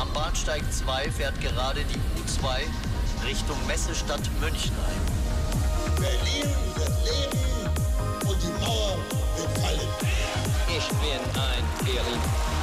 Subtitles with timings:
[0.00, 5.96] Am Bahnsteig 2 fährt gerade die U2 Richtung Messestadt München ein.
[5.96, 8.98] Berlin wird leben und die Mauer
[9.36, 9.88] wird fallen.
[10.68, 12.57] Ich bin ein Berlin.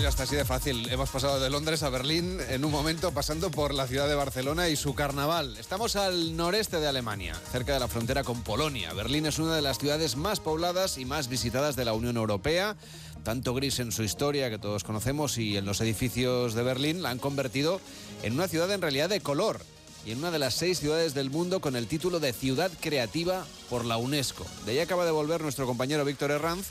[0.00, 0.88] Ya está así de fácil.
[0.90, 4.68] Hemos pasado de Londres a Berlín en un momento pasando por la ciudad de Barcelona
[4.68, 5.56] y su carnaval.
[5.58, 8.92] Estamos al noreste de Alemania, cerca de la frontera con Polonia.
[8.92, 12.76] Berlín es una de las ciudades más pobladas y más visitadas de la Unión Europea.
[13.24, 17.10] Tanto gris en su historia que todos conocemos y en los edificios de Berlín la
[17.10, 17.80] han convertido
[18.22, 19.60] en una ciudad en realidad de color
[20.06, 23.44] y en una de las seis ciudades del mundo con el título de Ciudad Creativa
[23.68, 24.46] por la UNESCO.
[24.64, 26.66] De ahí acaba de volver nuestro compañero Víctor Herranz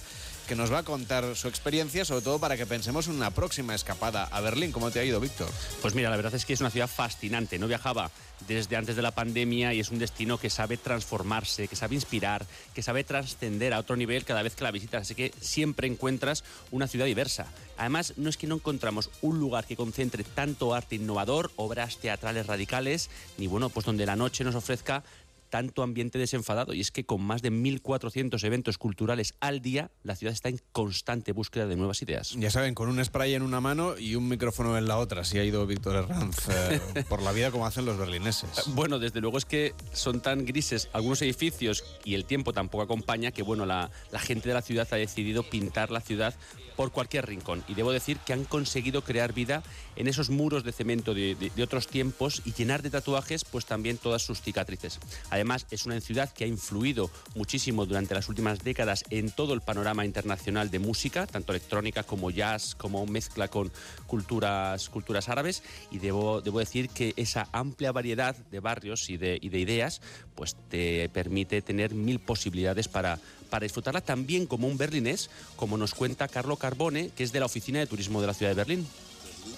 [0.47, 3.75] que nos va a contar su experiencia, sobre todo para que pensemos en una próxima
[3.75, 4.71] escapada a Berlín.
[4.71, 5.49] ¿Cómo te ha ido, Víctor?
[5.81, 7.59] Pues mira, la verdad es que es una ciudad fascinante.
[7.59, 8.09] No viajaba
[8.47, 12.45] desde antes de la pandemia y es un destino que sabe transformarse, que sabe inspirar,
[12.73, 15.02] que sabe trascender a otro nivel cada vez que la visitas.
[15.02, 17.47] Así que siempre encuentras una ciudad diversa.
[17.77, 22.47] Además, no es que no encontramos un lugar que concentre tanto arte innovador, obras teatrales
[22.47, 25.03] radicales, ni bueno, pues donde la noche nos ofrezca
[25.50, 26.73] tanto ambiente desenfadado.
[26.73, 30.59] Y es que con más de 1.400 eventos culturales al día, la ciudad está en
[30.72, 32.34] constante búsqueda de nuevas ideas.
[32.38, 35.40] Ya saben, con un spray en una mano y un micrófono en la otra, si
[35.40, 38.50] ha ido Víctor Herranz eh, por la vida como hacen los berlineses.
[38.68, 43.31] Bueno, desde luego es que son tan grises algunos edificios y el tiempo tampoco acompaña
[43.31, 46.36] que, bueno, la, la gente de la ciudad ha decidido pintar la ciudad
[46.78, 47.64] por cualquier rincón.
[47.68, 49.64] Y debo decir que han conseguido crear vida
[49.95, 53.66] en esos muros de cemento de, de, de, otros tiempos y llenar de tatuajes pues
[53.66, 55.00] también todas sus cicatrices.
[55.31, 55.36] Además,
[55.71, 60.05] es una ciudad que ha influido muchísimo durante las últimas décadas en todo el panorama
[60.05, 63.71] internacional de música, tanto electrónica como jazz, como mezcla con
[64.07, 65.63] culturas, culturas árabes.
[65.91, 70.02] Y debo, decir que esa amplia variedad de barrios y de, y de ideas
[70.35, 75.94] pues te permite tener mil posibilidades para, para disfrutarla también como un berlinés, como nos
[75.94, 78.88] cuenta Carlo Carbone, que es de la Oficina de Turismo de la Ciudad de Berlín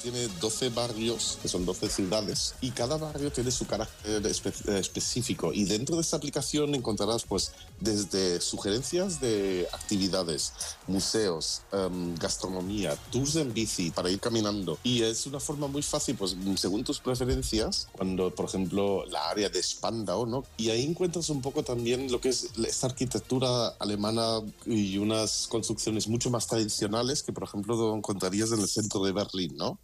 [0.01, 5.53] tiene 12 barrios, que son 12 ciudades, y cada barrio tiene su carácter espe específico.
[5.53, 10.53] Y dentro de esta aplicación encontrarás pues desde sugerencias de actividades,
[10.87, 14.77] museos, um, gastronomía, tours en bici para ir caminando.
[14.83, 19.49] Y es una forma muy fácil, pues según tus preferencias, cuando por ejemplo la área
[19.49, 20.43] de Spandau, ¿no?
[20.57, 26.07] Y ahí encuentras un poco también lo que es esta arquitectura alemana y unas construcciones
[26.07, 29.78] mucho más tradicionales que por ejemplo encontrarías en el centro de Berlín, ¿no?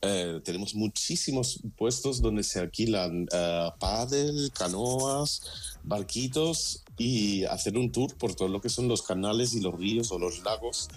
[0.00, 5.42] Eh, tenemos muchísimos puestos donde se alquilan uh, pádel, canoas,
[5.84, 10.10] barquitos y hacer un tour por todo lo que son los canales y los ríos
[10.10, 10.88] o los lagos.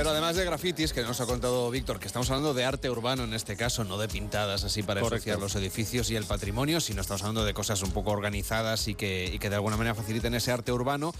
[0.00, 3.24] Pero además de grafitis, que nos ha contado Víctor, que estamos hablando de arte urbano
[3.24, 7.02] en este caso, no de pintadas así para asociar los edificios y el patrimonio, sino
[7.02, 10.32] estamos hablando de cosas un poco organizadas y que, y que de alguna manera faciliten
[10.32, 11.12] ese arte urbano.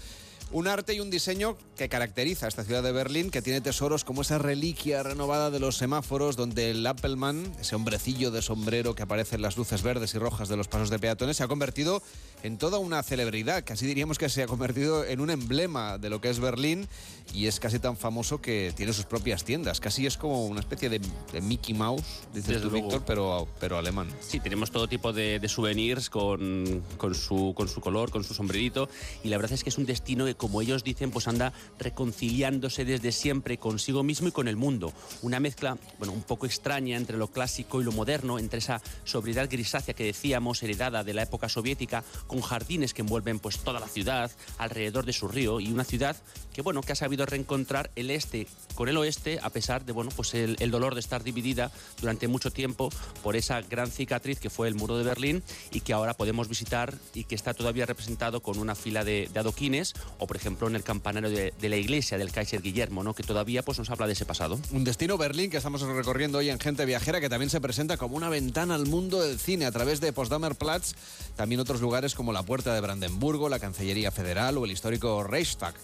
[0.53, 4.03] Un arte y un diseño que caracteriza a esta ciudad de Berlín, que tiene tesoros
[4.03, 9.03] como esa reliquia renovada de los semáforos, donde el Appleman, ese hombrecillo de sombrero que
[9.03, 12.03] aparece en las luces verdes y rojas de los pasos de peatones, se ha convertido
[12.43, 13.63] en toda una celebridad.
[13.65, 16.85] Casi diríamos que se ha convertido en un emblema de lo que es Berlín
[17.33, 19.79] y es casi tan famoso que tiene sus propias tiendas.
[19.79, 20.99] Casi es como una especie de,
[21.31, 22.03] de Mickey Mouse,
[22.33, 24.09] dices tú, Víctor, pero, pero alemán.
[24.19, 28.33] Sí, tenemos todo tipo de, de souvenirs con, con, su, con su color, con su
[28.33, 28.89] sombrerito
[29.23, 32.83] y la verdad es que es un destino que como ellos dicen, pues anda reconciliándose
[32.83, 34.91] desde siempre consigo mismo y con el mundo.
[35.21, 39.47] Una mezcla, bueno, un poco extraña entre lo clásico y lo moderno, entre esa sobriedad
[39.51, 43.87] grisácea que decíamos, heredada de la época soviética, con jardines que envuelven pues toda la
[43.87, 46.15] ciudad, alrededor de su río, y una ciudad
[46.53, 50.09] que, bueno, que ha sabido reencontrar el este con el oeste, a pesar de, bueno,
[50.15, 52.89] pues el, dolor de estar dividida durante mucho tiempo
[53.21, 56.95] por esa gran cicatriz que fue el muro de Berlín y que ahora podemos visitar
[57.13, 59.93] y que está todavía representado con una fila de, adoquines
[60.31, 63.13] por ejemplo en el campanario de, la iglesia del Kaiser Guillermo, ¿no?
[63.13, 64.57] que todavía pues, nos habla de ese pasado.
[64.71, 68.15] Un destino Berlín que estamos recorriendo hoy en Gente Viajera que también se presenta como
[68.15, 70.93] una ventana al mundo del cine a través de Potsdamer Platz,
[71.35, 75.75] también otros lugares como la Puerta de Brandenburgo, la Cancillería Federal o el histórico Reichstag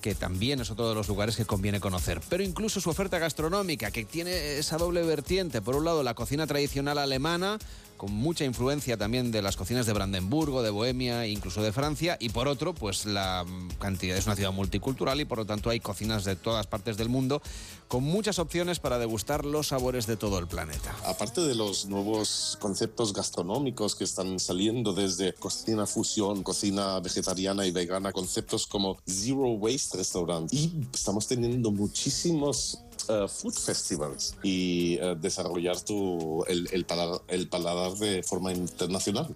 [0.00, 2.20] que también es otro de los lugares que conviene conocer.
[2.28, 5.60] Pero incluso su oferta gastronómica, que tiene esa doble vertiente.
[5.60, 7.58] Por un lado, la cocina tradicional alemana,
[7.96, 12.28] con mucha influencia también de las cocinas de Brandenburgo, de Bohemia, incluso de Francia, y
[12.30, 13.44] por otro, pues la
[13.78, 17.08] cantidad es una ciudad multicultural y por lo tanto hay cocinas de todas partes del
[17.08, 17.42] mundo
[17.88, 20.94] con muchas opciones para degustar los sabores de todo el planeta.
[21.04, 27.70] Aparte de los nuevos conceptos gastronómicos que están saliendo desde cocina fusión, cocina vegetariana y
[27.70, 35.14] vegana, conceptos como Zero Waste Restaurant, y estamos teniendo muchísimos uh, food festivals y uh,
[35.14, 39.34] desarrollar tu, el, el, paladar, el paladar de forma internacional.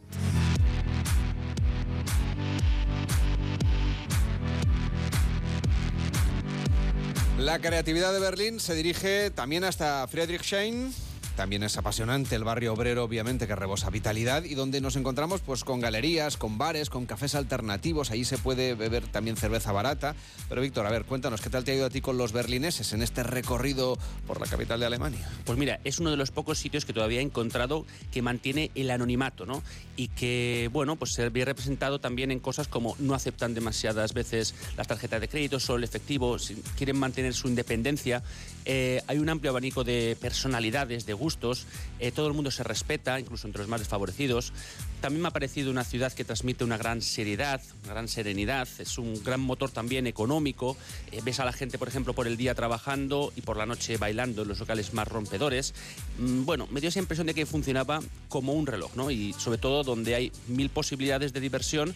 [7.38, 10.94] La creatividad de Berlín se dirige también hasta Friedrichshain,
[11.36, 15.64] también es apasionante el barrio obrero, obviamente, que rebosa vitalidad y donde nos encontramos pues
[15.64, 18.10] con galerías, con bares, con cafés alternativos.
[18.10, 20.14] Ahí se puede beber también cerveza barata.
[20.48, 22.92] Pero Víctor, a ver, cuéntanos, ¿qué tal te ha ido a ti con los berlineses
[22.92, 25.28] en este recorrido por la capital de Alemania?
[25.44, 28.90] Pues mira, es uno de los pocos sitios que todavía he encontrado que mantiene el
[28.90, 29.62] anonimato, ¿no?
[29.96, 34.54] Y que, bueno, pues se ve representado también en cosas como no aceptan demasiadas veces
[34.76, 36.36] las tarjetas de crédito, solo el efectivo,
[36.76, 38.22] quieren mantener su independencia.
[38.64, 41.66] Eh, hay un amplio abanico de personalidades, de gustos
[42.00, 44.52] eh, todo el mundo se respeta, incluso entre los más desfavorecidos.
[45.00, 48.98] También me ha parecido una ciudad que transmite una gran seriedad, una gran serenidad, es
[48.98, 50.76] un gran motor también económico.
[51.12, 53.96] Eh, ves a la gente, por ejemplo, por el día trabajando y por la noche
[53.96, 55.74] bailando en los locales más rompedores.
[56.18, 59.10] Mm, bueno, me dio esa impresión de que funcionaba como un reloj, ¿no?
[59.10, 61.94] Y sobre todo donde hay mil posibilidades de diversión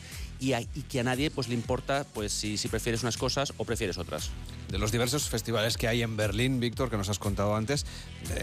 [0.52, 3.98] y, que a nadie pues, le importa pues, si, si prefieres unas cosas o prefieres
[3.98, 4.30] otras.
[4.68, 7.86] De los diversos festivales que hay en Berlín, Víctor, que nos has contado antes,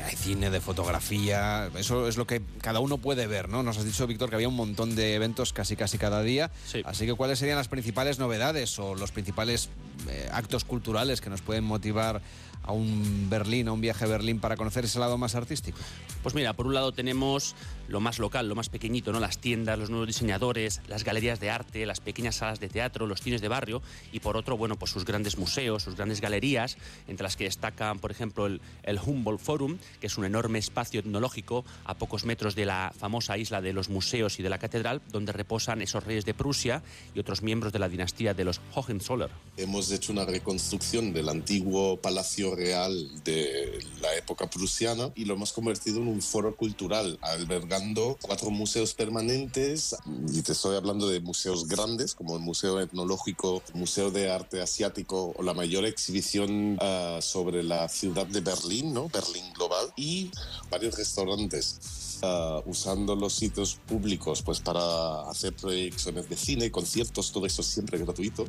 [0.06, 3.63] hay cine, de fotografía, eso es lo que cada uno puede ver, ¿no?
[3.63, 6.51] Nos has dicho, Víctor, que había un montón de eventos casi casi cada día.
[6.65, 6.81] Sí.
[6.86, 9.69] Así que, ¿cuáles serían las principales novedades o los principales
[10.09, 12.21] eh, actos culturales que nos pueden motivar
[12.63, 15.77] a un Berlín, a un viaje a Berlín para conocer ese lado más artístico?
[16.23, 17.55] Pues mira, por un lado tenemos
[17.87, 19.19] lo más local, lo más pequeñito, ¿no?
[19.19, 23.21] Las tiendas, los nuevos diseñadores, las galerías de arte, las pequeñas salas de teatro, los
[23.21, 23.81] cines de barrio
[24.11, 26.77] y por otro, bueno, pues sus grandes museos, sus grandes galerías,
[27.07, 31.01] entre las que destacan, por ejemplo, el, el Humboldt Forum, que es un enorme espacio
[31.01, 35.01] etnológico a pocos metros de la famosa isla de los museos y de la catedral,
[35.11, 36.83] donde reposan esos reyes de Prusia
[37.13, 39.33] y otros miembros de la dinastía de los Hohenzollern.
[39.57, 45.53] Hemos hecho una reconstrucción del antiguo palacio real de la época prusiana y lo hemos
[45.53, 49.95] convertido en un foro cultural, albergando cuatro museos permanentes.
[50.33, 55.33] Y te estoy hablando de museos grandes, como el Museo Etnológico, Museo de Arte Asiático
[55.42, 59.09] la mayor exhibición uh, sobre la ciudad de Berlín, ¿no?
[59.09, 60.31] Berlín Global, y
[60.69, 61.80] varios restaurantes.
[62.24, 67.98] Uh, usando los sitios públicos pues para hacer proyecciones de cine, conciertos, todo eso siempre
[67.98, 68.45] gratuito.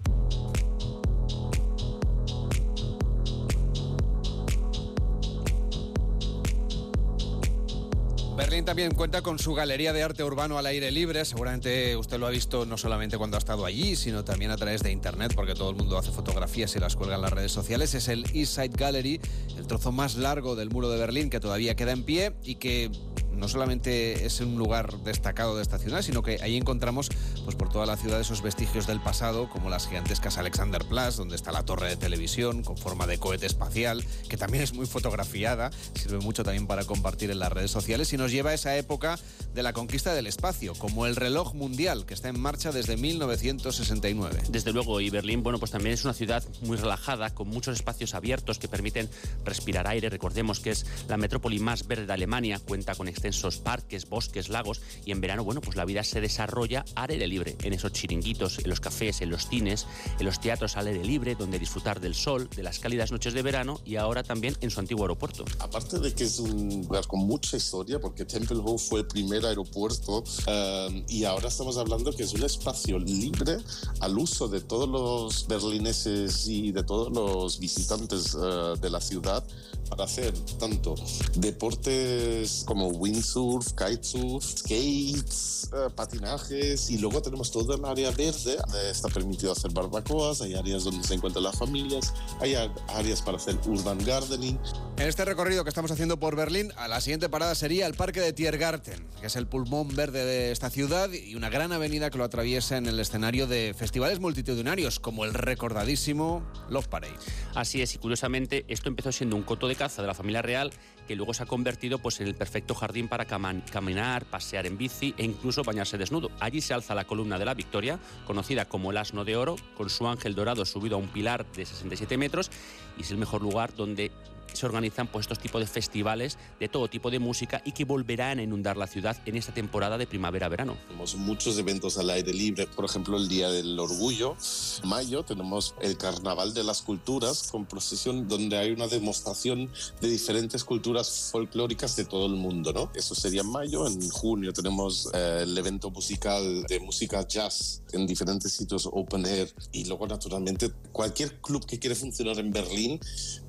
[8.53, 11.25] Berlín también cuenta con su galería de arte urbano al aire libre.
[11.25, 14.83] Seguramente usted lo ha visto no solamente cuando ha estado allí, sino también a través
[14.83, 17.95] de internet, porque todo el mundo hace fotografías y las cuelga en las redes sociales.
[17.95, 19.23] Es el East Side Gallery,
[19.57, 22.91] el trozo más largo del muro de Berlín que todavía queda en pie y que
[23.35, 27.11] no solamente es un lugar destacado de esta ciudad, sino que ahí encontramos
[27.45, 31.53] pues, por toda la ciudad esos vestigios del pasado, como las gigantescas Alexanderplatz, donde está
[31.53, 36.19] la torre de televisión con forma de cohete espacial, que también es muy fotografiada, sirve
[36.19, 39.19] mucho también para compartir en las redes sociales y nos lleva a esa época
[39.55, 44.43] de la conquista del espacio, como el reloj mundial, que está en marcha desde 1969.
[44.49, 48.15] Desde luego, y Berlín, bueno, pues también es una ciudad muy relajada, con muchos espacios
[48.15, 49.09] abiertos que permiten
[49.45, 50.09] respirar aire.
[50.09, 54.81] Recordemos que es la metrópoli más verde de Alemania, cuenta con extensos parques, bosques, lagos,
[55.05, 58.59] y en verano, bueno, pues la vida se desarrolla al aire libre, en esos chiringuitos,
[58.59, 59.87] en los cafés, en los cines,
[60.19, 63.43] en los teatros al aire libre, donde disfrutar del sol, de las cálidas noches de
[63.43, 65.45] verano y ahora también en su antiguo aeropuerto.
[65.61, 70.25] Aparte de que es un lugar con mucha historia, porque Tempelhof fue el primer aeropuerto
[70.25, 73.59] uh, y ahora estamos hablando que es un espacio libre
[74.01, 79.45] al uso de todos los berlineses y de todos los visitantes uh, de la ciudad
[79.89, 80.95] para hacer tanto
[81.37, 88.57] deportes como windsurf, kitesurf, skates, uh, patinajes y luego tenemos todo el área verde.
[88.91, 92.55] Está permitido hacer barbacoas, hay áreas donde se encuentran las familias, hay
[92.89, 94.59] áreas para hacer urban gardening.
[94.97, 98.21] En este recorrido que estamos haciendo por Berlín, a la siguiente parada sería el Parque
[98.21, 102.19] de Tiergarten, que es el pulmón verde de esta ciudad y una gran avenida que
[102.19, 107.17] lo atraviesa en el escenario de festivales multitudinarios como el recordadísimo Love Parade.
[107.55, 110.73] Así es, y curiosamente esto empezó siendo un coto de caza de la familia real
[111.07, 114.79] que luego se ha convertido pues, en el perfecto jardín para cam caminar, pasear en
[114.79, 116.31] bici e incluso bañarse desnudo.
[116.41, 119.91] Allí se alza la columna de la Victoria, conocida como el Asno de Oro, con
[119.91, 122.51] su ángel dorado subido a un pilar de 67 metros
[122.99, 124.13] y es el mejor lugar donde
[124.55, 128.39] se organizan pues estos tipos de festivales de todo tipo de música y que volverán
[128.39, 130.77] a inundar la ciudad en esta temporada de primavera-verano.
[130.87, 134.37] Tenemos muchos eventos al aire libre, por ejemplo el Día del Orgullo,
[134.85, 140.65] mayo tenemos el Carnaval de las Culturas con procesión donde hay una demostración de diferentes
[140.65, 142.91] culturas folclóricas de todo el mundo, ¿no?
[142.95, 148.07] Eso sería en mayo, en junio tenemos eh, el evento musical de música jazz en
[148.07, 153.01] diferentes sitios open air y luego naturalmente cualquier club que quiere funcionar en Berlín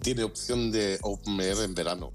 [0.01, 2.12] tiene opción de open air en verano.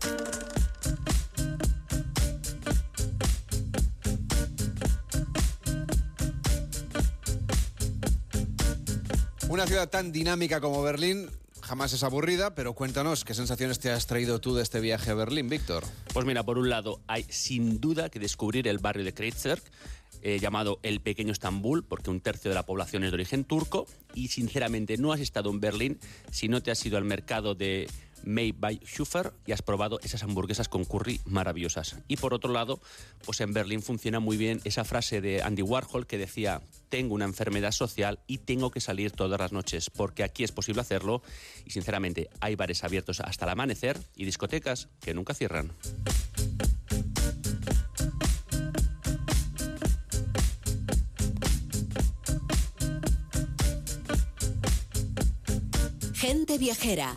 [9.49, 11.31] Una ciudad tan dinámica como Berlín
[11.63, 15.15] jamás es aburrida, pero cuéntanos qué sensaciones te has traído tú de este viaje a
[15.15, 15.85] Berlín, Víctor.
[16.15, 19.63] Pues mira, por un lado, hay sin duda que descubrir el barrio de Kreuzberg,
[20.23, 23.87] eh, llamado el pequeño Estambul, porque un tercio de la población es de origen turco,
[24.15, 25.99] y sinceramente no has estado en Berlín
[26.31, 27.87] si no te has ido al mercado de
[28.25, 31.97] May by Schufer y has probado esas hamburguesas con curry maravillosas.
[32.09, 32.81] Y por otro lado,
[33.25, 37.25] pues en Berlín funciona muy bien esa frase de Andy Warhol que decía, tengo una
[37.25, 41.23] enfermedad social y tengo que salir todas las noches, porque aquí es posible hacerlo
[41.65, 45.73] y sinceramente hay bares abiertos hasta el amanecer y discotecas que nunca cierran.
[56.15, 57.17] Gente Viajera,